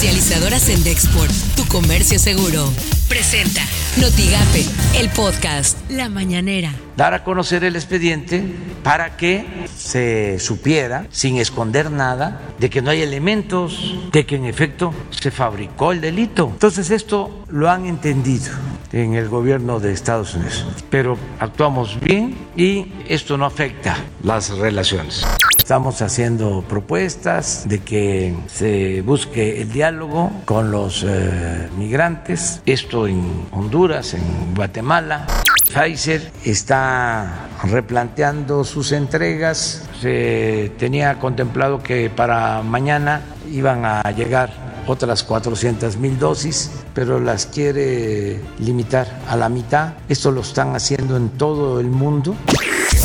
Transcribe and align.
Comercializadoras 0.00 0.70
en 0.70 0.82
Dexport, 0.82 1.30
tu 1.56 1.66
comercio 1.66 2.18
seguro. 2.18 2.72
Presenta 3.06 3.60
Notigape, 3.98 4.64
el 4.98 5.10
podcast 5.10 5.76
La 5.90 6.08
Mañanera. 6.08 6.72
Dar 6.96 7.12
a 7.12 7.22
conocer 7.22 7.64
el 7.64 7.76
expediente 7.76 8.42
para 8.82 9.18
que 9.18 9.44
se 9.76 10.38
supiera, 10.38 11.06
sin 11.10 11.36
esconder 11.36 11.90
nada, 11.90 12.40
de 12.58 12.70
que 12.70 12.80
no 12.80 12.88
hay 12.88 13.02
elementos, 13.02 13.94
de 14.10 14.24
que 14.24 14.36
en 14.36 14.46
efecto 14.46 14.94
se 15.10 15.30
fabricó 15.30 15.92
el 15.92 16.00
delito. 16.00 16.48
Entonces 16.50 16.90
esto 16.90 17.44
lo 17.50 17.70
han 17.70 17.84
entendido 17.84 18.52
en 18.92 19.12
el 19.12 19.28
gobierno 19.28 19.80
de 19.80 19.92
Estados 19.92 20.34
Unidos. 20.34 20.64
Pero 20.88 21.18
actuamos 21.40 22.00
bien 22.00 22.38
y 22.56 22.90
esto 23.06 23.36
no 23.36 23.44
afecta 23.44 23.98
las 24.22 24.48
relaciones. 24.48 25.26
Estamos 25.70 26.02
haciendo 26.02 26.64
propuestas 26.68 27.62
de 27.68 27.78
que 27.78 28.34
se 28.48 29.02
busque 29.02 29.62
el 29.62 29.70
diálogo 29.70 30.32
con 30.44 30.72
los 30.72 31.06
eh, 31.06 31.68
migrantes, 31.78 32.60
esto 32.66 33.06
en 33.06 33.46
Honduras, 33.52 34.14
en 34.14 34.52
Guatemala. 34.56 35.28
Pfizer 35.72 36.32
está 36.44 37.50
replanteando 37.62 38.64
sus 38.64 38.90
entregas. 38.90 39.88
Se 40.00 40.72
tenía 40.76 41.20
contemplado 41.20 41.80
que 41.80 42.10
para 42.10 42.62
mañana 42.62 43.20
iban 43.48 43.84
a 43.84 44.02
llegar 44.10 44.50
otras 44.88 45.22
400 45.22 45.96
mil 45.98 46.18
dosis, 46.18 46.70
pero 46.94 47.20
las 47.20 47.46
quiere 47.46 48.40
limitar 48.58 49.06
a 49.28 49.36
la 49.36 49.48
mitad. 49.48 49.92
Esto 50.08 50.32
lo 50.32 50.40
están 50.40 50.74
haciendo 50.74 51.16
en 51.16 51.28
todo 51.30 51.78
el 51.78 51.86
mundo. 51.86 52.34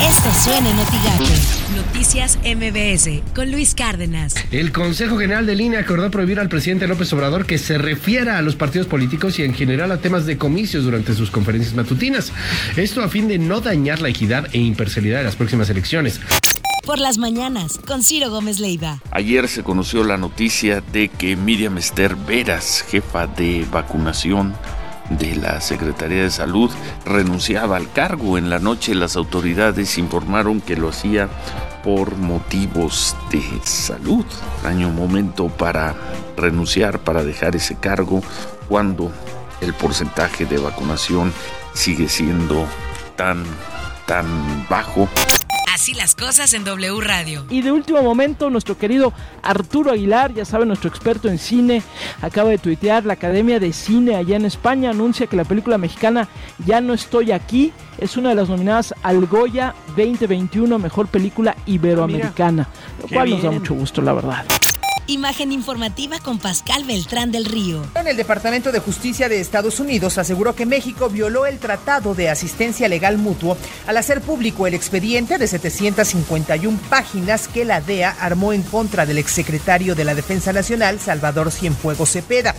Esto 0.00 0.32
suena 0.32 0.70
en 0.70 0.76
Noticias 1.76 2.38
MBS 2.44 3.34
con 3.34 3.50
Luis 3.50 3.74
Cárdenas. 3.74 4.34
El 4.52 4.70
Consejo 4.70 5.18
General 5.18 5.44
de 5.44 5.56
Línea 5.56 5.80
acordó 5.80 6.08
prohibir 6.10 6.38
al 6.38 6.48
presidente 6.48 6.86
López 6.86 7.12
Obrador 7.12 7.46
que 7.46 7.58
se 7.58 7.78
refiera 7.78 8.38
a 8.38 8.42
los 8.42 8.54
partidos 8.54 8.86
políticos 8.86 9.38
y 9.40 9.42
en 9.42 9.54
general 9.54 9.90
a 9.90 9.98
temas 9.98 10.24
de 10.24 10.38
comicios 10.38 10.84
durante 10.84 11.14
sus 11.14 11.32
conferencias 11.32 11.74
matutinas. 11.74 12.32
Esto 12.76 13.02
a 13.02 13.08
fin 13.08 13.26
de 13.26 13.38
no 13.38 13.60
dañar 13.60 14.00
la 14.00 14.08
equidad 14.08 14.46
e 14.52 14.58
imparcialidad 14.58 15.18
de 15.18 15.24
las 15.24 15.36
próximas 15.36 15.68
elecciones 15.68 16.20
por 16.88 16.98
las 16.98 17.18
mañanas 17.18 17.78
con 17.86 18.02
Ciro 18.02 18.30
Gómez 18.30 18.60
Leiva. 18.60 19.02
Ayer 19.10 19.46
se 19.46 19.62
conoció 19.62 20.04
la 20.04 20.16
noticia 20.16 20.80
de 20.80 21.08
que 21.10 21.36
Miriam 21.36 21.76
Esther 21.76 22.16
Veras, 22.16 22.82
jefa 22.88 23.26
de 23.26 23.66
vacunación 23.70 24.54
de 25.10 25.36
la 25.36 25.60
Secretaría 25.60 26.22
de 26.22 26.30
Salud 26.30 26.70
renunciaba 27.04 27.76
al 27.76 27.90
cargo. 27.92 28.38
En 28.38 28.50
la 28.50 28.58
noche 28.58 28.94
las 28.94 29.16
autoridades 29.16 29.98
informaron 29.98 30.60
que 30.60 30.76
lo 30.76 30.88
hacía 30.88 31.28
por 31.82 32.16
motivos 32.16 33.16
de 33.30 33.42
salud. 33.64 34.24
Año 34.64 34.90
momento 34.90 35.48
para 35.48 35.94
renunciar, 36.36 37.00
para 37.00 37.24
dejar 37.24 37.56
ese 37.56 37.76
cargo 37.76 38.22
cuando 38.68 39.10
el 39.60 39.74
porcentaje 39.74 40.44
de 40.46 40.58
vacunación 40.58 41.32
sigue 41.72 42.08
siendo 42.08 42.66
tan 43.16 43.44
tan 44.06 44.66
bajo. 44.70 45.08
Así 45.78 45.94
las 45.94 46.16
cosas 46.16 46.54
en 46.54 46.64
W 46.64 47.00
Radio. 47.00 47.46
Y 47.50 47.62
de 47.62 47.70
último 47.70 48.02
momento, 48.02 48.50
nuestro 48.50 48.76
querido 48.76 49.12
Arturo 49.44 49.92
Aguilar, 49.92 50.34
ya 50.34 50.44
saben, 50.44 50.66
nuestro 50.66 50.90
experto 50.90 51.28
en 51.28 51.38
cine, 51.38 51.84
acaba 52.20 52.50
de 52.50 52.58
tuitear, 52.58 53.06
la 53.06 53.12
Academia 53.12 53.60
de 53.60 53.72
Cine 53.72 54.16
allá 54.16 54.34
en 54.34 54.44
España 54.44 54.90
anuncia 54.90 55.28
que 55.28 55.36
la 55.36 55.44
película 55.44 55.78
mexicana 55.78 56.28
Ya 56.66 56.80
no 56.80 56.94
estoy 56.94 57.30
aquí 57.30 57.72
es 57.98 58.16
una 58.16 58.30
de 58.30 58.34
las 58.34 58.48
nominadas 58.48 58.92
al 59.04 59.26
Goya 59.26 59.76
2021 59.96 60.80
Mejor 60.80 61.06
Película 61.06 61.56
Iberoamericana, 61.66 62.68
lo 63.00 63.08
cual 63.08 63.30
nos 63.30 63.42
da 63.44 63.52
mucho 63.52 63.74
gusto, 63.74 64.02
la 64.02 64.14
verdad. 64.14 64.44
Imagen 65.10 65.52
informativa 65.52 66.18
con 66.18 66.38
Pascal 66.38 66.84
Beltrán 66.84 67.32
del 67.32 67.46
Río. 67.46 67.82
El 67.94 68.14
Departamento 68.14 68.72
de 68.72 68.78
Justicia 68.78 69.30
de 69.30 69.40
Estados 69.40 69.80
Unidos 69.80 70.18
aseguró 70.18 70.54
que 70.54 70.66
México 70.66 71.08
violó 71.08 71.46
el 71.46 71.58
Tratado 71.58 72.14
de 72.14 72.28
Asistencia 72.28 72.88
Legal 72.88 73.16
Mutuo 73.16 73.56
al 73.86 73.96
hacer 73.96 74.20
público 74.20 74.66
el 74.66 74.74
expediente 74.74 75.38
de 75.38 75.48
751 75.48 76.78
páginas 76.90 77.48
que 77.48 77.64
la 77.64 77.80
DEA 77.80 78.10
armó 78.20 78.52
en 78.52 78.62
contra 78.62 79.06
del 79.06 79.16
exsecretario 79.16 79.94
de 79.94 80.04
la 80.04 80.14
Defensa 80.14 80.52
Nacional, 80.52 81.00
Salvador 81.00 81.52
Cienfuegos 81.52 82.10
Cepeda. 82.10 82.54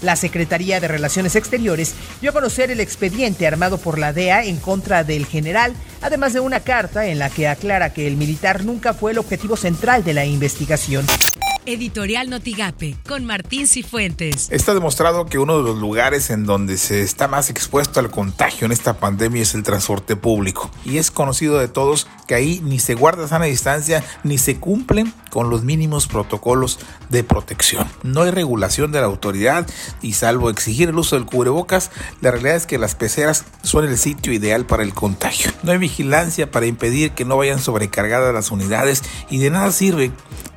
La 0.00 0.16
Secretaría 0.16 0.80
de 0.80 0.88
Relaciones 0.88 1.36
Exteriores 1.36 1.94
dio 2.22 2.30
a 2.30 2.32
conocer 2.32 2.70
el 2.70 2.80
expediente 2.80 3.46
armado 3.46 3.76
por 3.76 3.98
la 3.98 4.14
DEA 4.14 4.44
en 4.44 4.56
contra 4.56 5.04
del 5.04 5.26
general, 5.26 5.74
además 6.00 6.32
de 6.32 6.40
una 6.40 6.60
carta 6.60 7.08
en 7.08 7.18
la 7.18 7.28
que 7.28 7.46
aclara 7.46 7.92
que 7.92 8.06
el 8.06 8.16
militar 8.16 8.64
nunca 8.64 8.94
fue 8.94 9.12
el 9.12 9.18
objetivo 9.18 9.58
central 9.58 10.02
de 10.02 10.14
la 10.14 10.24
investigación. 10.24 11.04
Editorial 11.66 12.30
Notigape 12.30 12.96
con 13.06 13.24
Martín 13.24 13.66
Cifuentes. 13.66 14.48
Está 14.50 14.74
demostrado 14.74 15.26
que 15.26 15.38
uno 15.38 15.58
de 15.58 15.64
los 15.64 15.78
lugares 15.78 16.30
en 16.30 16.46
donde 16.46 16.76
se 16.78 17.02
está 17.02 17.28
más 17.28 17.50
expuesto 17.50 18.00
al 18.00 18.10
contagio 18.10 18.64
en 18.64 18.72
esta 18.72 18.94
pandemia 18.94 19.42
es 19.42 19.54
el 19.54 19.62
transporte 19.62 20.16
público. 20.16 20.70
Y 20.84 20.98
es 20.98 21.10
conocido 21.10 21.58
de 21.58 21.68
todos 21.68 22.06
que 22.26 22.34
ahí 22.34 22.60
ni 22.64 22.78
se 22.78 22.94
guarda 22.94 23.28
sana 23.28 23.44
distancia 23.44 24.04
ni 24.22 24.38
se 24.38 24.56
cumplen 24.56 25.12
con 25.30 25.50
los 25.50 25.62
mínimos 25.62 26.06
protocolos 26.06 26.78
de 27.08 27.24
protección. 27.24 27.88
No 28.02 28.22
hay 28.22 28.30
regulación 28.30 28.92
de 28.92 29.00
la 29.00 29.06
autoridad 29.06 29.66
y 30.02 30.14
salvo 30.14 30.50
exigir 30.50 30.88
el 30.88 30.98
uso 30.98 31.16
del 31.16 31.26
cubrebocas, 31.26 31.90
la 32.20 32.30
realidad 32.30 32.56
es 32.56 32.66
que 32.66 32.78
las 32.78 32.94
peceras 32.94 33.44
son 33.62 33.84
el 33.84 33.98
sitio 33.98 34.32
ideal 34.32 34.66
para 34.66 34.82
el 34.82 34.94
contagio. 34.94 35.52
No 35.62 35.72
hay 35.72 35.78
vigilancia 35.78 36.50
para 36.50 36.66
impedir 36.66 37.12
que 37.12 37.24
no 37.24 37.36
vayan 37.36 37.60
sobrecargadas 37.60 38.34
las 38.34 38.50
unidades 38.50 39.02
y 39.28 39.38
de 39.38 39.50
nada 39.50 39.70
sirve 39.72 40.10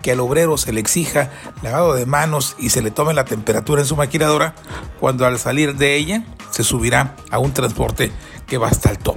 que 0.03 0.11
al 0.11 0.19
obrero 0.19 0.57
se 0.57 0.71
le 0.71 0.79
exija 0.79 1.31
lavado 1.63 1.95
de 1.95 2.05
manos 2.05 2.55
y 2.59 2.69
se 2.69 2.83
le 2.83 2.91
tome 2.91 3.15
la 3.15 3.25
temperatura 3.25 3.81
en 3.81 3.87
su 3.87 3.95
maquinadora, 3.95 4.53
cuando 4.99 5.25
al 5.25 5.39
salir 5.39 5.75
de 5.75 5.95
ella 5.95 6.23
se 6.51 6.63
subirá 6.63 7.15
a 7.31 7.39
un 7.39 7.53
transporte 7.53 8.11
que 8.45 8.59
va 8.59 8.67
hasta 8.67 8.91
el 8.91 8.99
tope. 8.99 9.12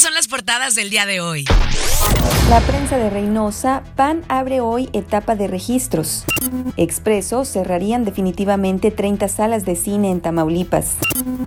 Son 0.00 0.14
las 0.14 0.28
portadas 0.28 0.74
del 0.74 0.88
día 0.88 1.04
de 1.04 1.20
hoy. 1.20 1.44
La 2.48 2.60
prensa 2.62 2.96
de 2.96 3.10
Reynosa, 3.10 3.82
PAN 3.96 4.22
abre 4.28 4.62
hoy 4.62 4.88
etapa 4.94 5.36
de 5.36 5.46
registros. 5.46 6.24
Expreso 6.78 7.44
cerrarían 7.44 8.06
definitivamente 8.06 8.90
30 8.90 9.28
salas 9.28 9.66
de 9.66 9.76
cine 9.76 10.10
en 10.10 10.22
Tamaulipas. 10.22 10.96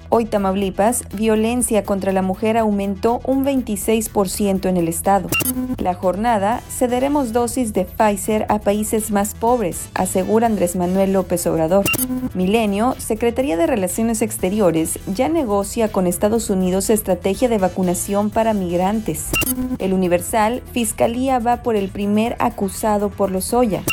Hoy 0.09 0.25
Tamaulipas, 0.25 1.03
violencia 1.11 1.83
contra 1.83 2.11
la 2.11 2.21
mujer 2.21 2.57
aumentó 2.57 3.21
un 3.25 3.43
26% 3.43 4.69
en 4.69 4.77
el 4.77 4.87
estado. 4.87 5.29
La 5.79 5.95
jornada, 5.95 6.61
cederemos 6.69 7.33
dosis 7.33 7.73
de 7.73 7.85
Pfizer 7.85 8.45
a 8.49 8.59
países 8.59 9.09
más 9.09 9.33
pobres, 9.33 9.89
asegura 9.95 10.45
Andrés 10.45 10.75
Manuel 10.75 11.13
López 11.13 11.47
Obrador. 11.47 11.85
Milenio, 12.35 12.95
Secretaría 12.99 13.57
de 13.57 13.65
Relaciones 13.65 14.21
Exteriores, 14.21 14.99
ya 15.07 15.27
negocia 15.27 15.91
con 15.91 16.05
Estados 16.05 16.51
Unidos 16.51 16.91
estrategia 16.91 17.49
de 17.49 17.57
vacunación 17.57 18.29
para 18.29 18.42
migrantes. 18.51 19.29
El 19.79 19.93
Universal, 19.93 20.61
Fiscalía 20.73 21.39
va 21.39 21.63
por 21.63 21.77
el 21.77 21.87
primer 21.87 22.35
acusado 22.39 23.09
por 23.09 23.31
los 23.31 23.53
Oya. 23.53 23.83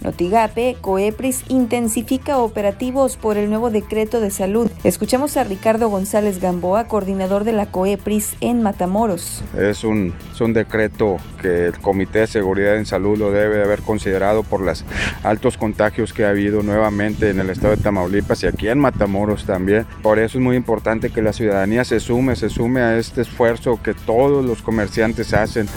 Notigape, 0.00 0.78
Coepris 0.80 1.44
intensifica 1.48 2.38
operativos 2.38 3.18
por 3.18 3.36
el 3.36 3.50
nuevo 3.50 3.68
decreto 3.70 4.20
de 4.20 4.30
salud. 4.30 4.70
Escuchamos 4.84 5.36
a 5.36 5.44
Ricardo 5.44 5.90
González 5.90 6.40
Gamboa, 6.40 6.84
coordinador 6.84 7.44
de 7.44 7.52
la 7.52 7.66
COEPRIS 7.66 8.36
en 8.40 8.62
Matamoros. 8.62 9.44
Es 9.58 9.84
un, 9.84 10.14
un 10.40 10.52
decreto 10.52 11.18
que 11.42 11.66
el 11.66 11.78
Comité 11.78 12.20
de 12.20 12.26
Seguridad 12.28 12.76
en 12.76 12.86
Salud 12.86 13.18
lo 13.18 13.30
debe 13.30 13.62
haber 13.62 13.80
considerado 13.82 14.42
por 14.42 14.60
los 14.60 14.84
altos 15.22 15.56
contagios 15.56 16.12
que 16.12 16.24
ha 16.24 16.30
habido 16.30 16.62
nuevamente 16.62 17.30
en 17.30 17.40
el 17.40 17.50
estado 17.50 17.76
de 17.76 17.82
Tamaulipas 17.82 18.42
y 18.44 18.46
aquí 18.46 18.68
en 18.68 18.78
Matamoros 18.78 19.44
también. 19.44 19.86
Por 20.02 20.18
eso 20.18 20.38
es 20.38 20.44
muy 20.44 20.56
importante 20.56 21.10
que 21.10 21.22
la 21.22 21.32
ciudadanía 21.32 21.84
se 21.84 22.00
sume, 22.00 22.36
se 22.36 22.48
sume 22.48 22.80
a 22.80 22.98
este 22.98 23.22
esfuerzo 23.22 23.80
que 23.82 23.94
todos 24.06 24.44
los 24.44 24.62
comerciantes 24.62 25.34
hacen. 25.34 25.68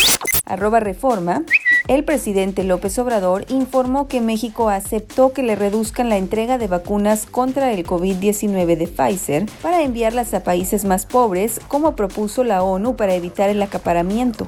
Arroba 0.45 0.81
Reforma. 0.81 1.43
El 1.89 2.03
presidente 2.03 2.65
López 2.65 2.99
Obrador 2.99 3.45
informó 3.49 4.09
que 4.09 4.21
México 4.21 4.71
aceptó 4.71 5.33
que 5.33 5.45
le 5.45 5.55
reduzcan 5.55 6.09
la 6.09 6.17
entrega 6.17 6.59
de 6.59 6.67
vacunas 6.67 7.27
contra 7.27 7.73
el 7.73 7.87
COVID-19 7.87 8.77
de 8.77 8.89
Pfizer 8.89 9.47
para 9.63 9.83
enviarlas 9.83 10.35
a 10.35 10.43
países 10.43 10.85
más 10.85 11.07
pobres, 11.07 11.61
como 11.69 11.95
propuso 11.95 12.43
la 12.43 12.65
ONU 12.65 12.97
para 12.97 13.15
evitar 13.15 13.51
el 13.51 13.63
acaparamiento. 13.63 14.45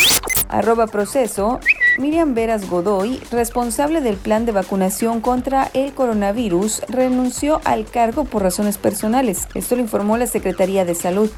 Arroba 0.49 0.89
Proceso. 0.89 1.61
Miriam 1.99 2.35
Veras 2.35 2.69
Godoy, 2.69 3.21
responsable 3.31 4.01
del 4.01 4.17
plan 4.17 4.45
de 4.47 4.53
vacunación 4.53 5.21
contra 5.21 5.71
el 5.75 5.95
coronavirus, 5.95 6.83
renunció 6.89 7.61
al 7.65 7.87
cargo 7.87 8.25
por 8.25 8.43
razones 8.43 8.79
personales. 8.79 9.47
Esto 9.55 9.77
lo 9.77 9.83
informó 9.83 10.17
la 10.17 10.27
Secretaría 10.27 10.85
de 10.85 10.95
Salud. 10.95 11.31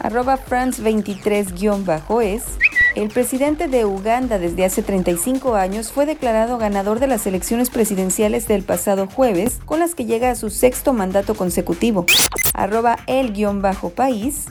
Arroba 0.00 0.38
France23-es. 0.38 2.44
El 2.98 3.10
presidente 3.10 3.68
de 3.68 3.84
Uganda 3.84 4.40
desde 4.40 4.64
hace 4.64 4.82
35 4.82 5.54
años 5.54 5.92
fue 5.92 6.04
declarado 6.04 6.58
ganador 6.58 6.98
de 6.98 7.06
las 7.06 7.28
elecciones 7.28 7.70
presidenciales 7.70 8.48
del 8.48 8.64
pasado 8.64 9.06
jueves, 9.06 9.60
con 9.64 9.78
las 9.78 9.94
que 9.94 10.04
llega 10.04 10.32
a 10.32 10.34
su 10.34 10.50
sexto 10.50 10.92
mandato 10.92 11.36
consecutivo. 11.36 12.06
Arroba 12.54 12.98
el 13.06 13.32
guion 13.32 13.62
bajo 13.62 13.90
país. 13.90 14.46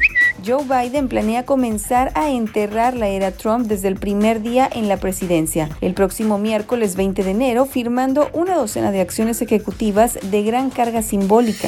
Joe 0.46 0.64
Biden 0.64 1.10
planea 1.10 1.46
comenzar 1.46 2.14
a 2.16 2.30
enterrar 2.30 2.96
la 2.96 3.10
era 3.10 3.32
Trump 3.32 3.68
desde 3.68 3.90
el 3.90 3.98
primer 3.98 4.42
día 4.42 4.70
en 4.72 4.88
la 4.88 4.96
presidencia, 4.96 5.68
el 5.82 5.94
próximo 5.94 6.38
miércoles 6.38 6.96
20 6.96 7.26
de 7.26 7.32
enero, 7.32 7.66
firmando 7.66 8.30
una 8.32 8.56
docena 8.56 8.94
de 8.94 9.02
acciones 9.02 9.42
ejecutivas 9.42 10.18
de 10.22 10.44
gran 10.44 10.70
carga 10.70 11.02
simbólica. 11.02 11.68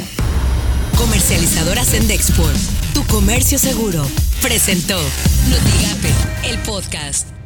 Comercializadora 0.97 1.83
Sendexport, 1.83 2.55
tu 2.93 3.03
comercio 3.03 3.59
seguro, 3.59 4.01
presentó 4.41 4.99
Notigape, 5.49 6.13
el 6.49 6.59
podcast. 6.59 7.38